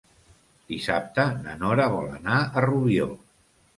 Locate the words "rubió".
2.67-3.11